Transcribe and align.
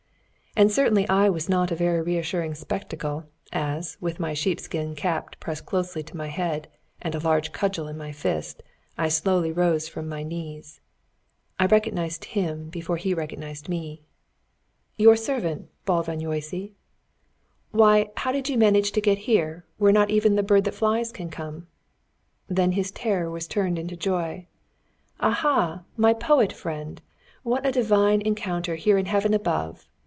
And 0.53 0.69
certainly 0.69 1.07
I 1.07 1.29
was 1.29 1.47
not 1.47 1.71
a 1.71 1.77
very 1.77 2.01
reassuring 2.01 2.55
spectacle, 2.55 3.23
as, 3.53 3.95
with 4.01 4.19
my 4.19 4.33
sheepskin 4.33 4.95
cap 4.95 5.37
pressed 5.39 5.65
closely 5.65 6.03
to 6.03 6.17
my 6.17 6.27
head, 6.27 6.67
and 7.01 7.15
a 7.15 7.19
large 7.21 7.53
cudgel 7.53 7.87
in 7.87 7.97
my 7.97 8.11
fist, 8.11 8.61
I 8.97 9.07
slowly 9.07 9.53
rose 9.53 9.87
from 9.87 10.09
my 10.09 10.23
knees. 10.23 10.81
I 11.57 11.67
recognised 11.67 12.25
him 12.25 12.67
before 12.67 12.97
he 12.97 13.13
recognised 13.13 13.69
me. 13.69 14.01
"Your 14.97 15.15
servant, 15.15 15.69
Bálványossi! 15.87 16.73
Why, 17.71 18.09
how 18.17 18.33
did 18.33 18.49
you 18.49 18.57
manage 18.57 18.91
to 18.91 18.99
get 19.01 19.19
here, 19.19 19.63
where 19.77 19.93
not 19.93 20.09
even 20.11 20.35
the 20.35 20.43
bird 20.43 20.65
that 20.65 20.75
flies 20.75 21.13
can 21.13 21.29
come?" 21.29 21.67
Then 22.49 22.73
his 22.73 22.91
terror 22.91 23.31
was 23.31 23.47
turned 23.47 23.79
into 23.79 23.95
joy. 23.95 24.47
"Ah, 25.21 25.31
ha! 25.31 25.83
my 25.95 26.13
poet 26.13 26.51
friend! 26.51 27.01
What 27.43 27.65
a 27.65 27.71
divine 27.71 28.19
encounter 28.21 28.75
here 28.75 28.97
in 28.97 29.05
Heaven 29.05 29.33
above!" 29.33 29.87